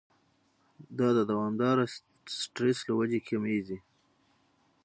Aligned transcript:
دا 0.97 1.07
د 1.17 1.19
دوامداره 1.31 1.83
سټرېس 2.39 2.79
له 2.87 2.93
وجې 2.99 3.19
کميږي 3.27 3.77